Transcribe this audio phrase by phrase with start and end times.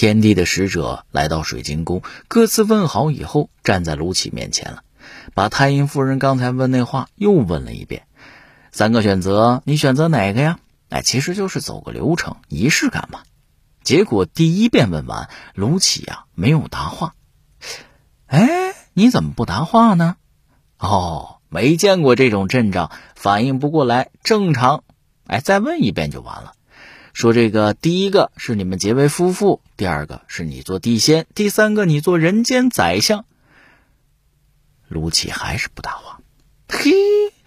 [0.00, 4.82] 天帝的使者来到水晶宫，各自问好以后，站在卢杞面前了，
[5.34, 8.06] 把太阴夫人刚才问那话又问了一遍。
[8.72, 10.58] 三个选择，你选择哪个呀？
[10.88, 13.20] 哎，其实就是走个流程，仪式感嘛。
[13.82, 17.14] 结果第一遍问完，卢杞呀没有答话。
[18.24, 18.48] 哎，
[18.94, 20.16] 你怎么不答话呢？
[20.78, 24.82] 哦，没见过这种阵仗，反应不过来，正常。
[25.26, 26.54] 哎，再问一遍就完了。
[27.12, 33.24] 说这个，第一个是你们结为夫妇，第二个是你做地仙，第三个你做人间宰相。
[34.88, 36.20] 卢杞还是不答话。
[36.68, 36.92] 嘿，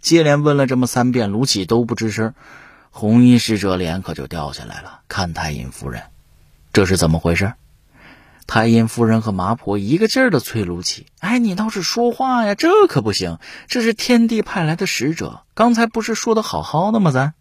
[0.00, 2.34] 接连问了这么三遍，卢杞都不吱声。
[2.90, 6.02] 红衣使者脸可就掉下来了，看太阴夫人，
[6.72, 7.54] 这是怎么回事？
[8.46, 17.12] 太阴夫人和麻婆一个劲儿的催卢杞：“哎，你倒是说话呀，这可不行，这是天帝派来的使者，刚才不是说的好好的吗？
[17.12, 17.34] 咱。”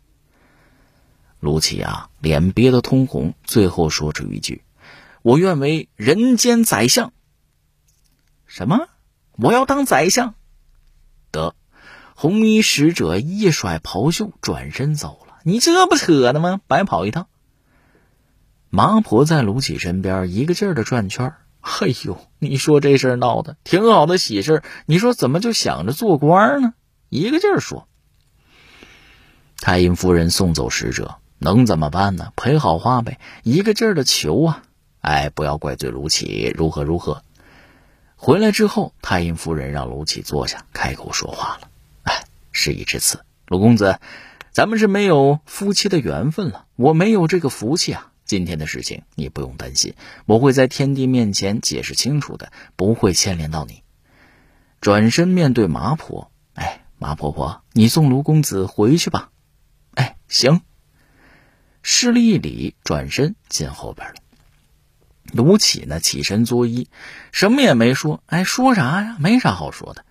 [1.42, 4.64] 卢杞啊，脸憋得通红，最后说出一句
[5.24, 7.12] ：“我愿为人间宰相。”
[8.48, 8.88] 什么？
[9.38, 10.36] 我要当宰相？
[11.32, 11.56] 得，
[12.16, 15.40] 红衣使者一甩袍袖，转身走了。
[15.44, 16.62] 你这不扯呢吗？
[16.68, 17.28] 白跑一趟。
[18.70, 26.74] 麻婆在卢杞身边一个劲儿的转圈哎呦，你说这事儿闹的挺好的喜事你说怎么就想着做官呢？
[27.10, 27.88] 一个劲儿说。
[29.58, 31.18] 太阴夫人送走使者。
[31.44, 32.34] 能怎么办呢？
[32.36, 34.64] 赔好话呗，一个劲儿的求啊！
[35.00, 37.24] 哎，不要怪罪卢杞，如何如何？
[38.16, 41.70] 回来之后，太阴夫人让卢杞坐下，开口说话了。
[42.04, 44.00] 哎，事已至此，卢公子，
[44.52, 48.12] 咱们是没有夫妻的缘分了，我没有这个福气啊。
[48.24, 49.96] 今天的事情你不用担心，
[50.28, 53.82] 我会在天帝面前解释清楚的，不会牵连到你。
[54.80, 59.32] 转身面对麻婆，哎，麻婆婆，你送卢公子回去吧。
[59.96, 60.62] 哎，行。
[61.84, 64.16] 施了一礼，转身进后边了。
[65.34, 66.88] 卢杞呢，起身作揖，
[67.32, 68.22] 什么也没说。
[68.26, 69.16] 哎，说啥呀？
[69.20, 70.04] 没啥好说的。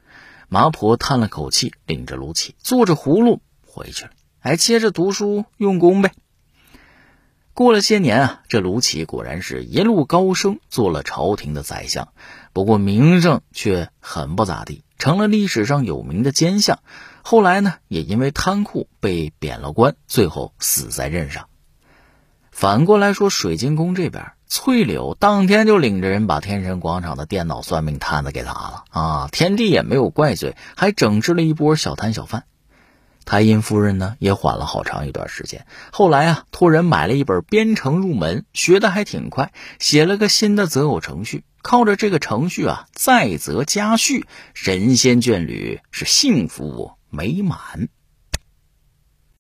[0.49, 4.11] 麻婆叹了口气，领着卢杞坐着葫芦回去了。
[4.41, 6.13] 哎，接着读书用功呗。
[7.53, 12.09] 过了些年啊，这卢杞果然是一路高升，做了朝廷的宰相。
[12.55, 16.79] 不过名声却很不咋地，成了历史上有名的奸相。
[17.23, 21.50] 后来呢，也因为贪酷被贬了官，最后死在任上。
[22.61, 29.29] 反过来说，水晶宫这边，翠柳当天就领着人把天神广场的电脑算命摊子给砸了啊！
[29.33, 32.45] 天帝也没有怪罪，还整治了一波小摊小贩。
[33.25, 35.65] 太阴夫人呢，也缓了好长一段时间。
[35.91, 41.45] 后来啊，托人买了一本编程入门，学的还挺快，写了个新的择偶程序。
[41.63, 47.89] 靠着这个程序啊，再择佳婿，神仙眷侣是幸福美满。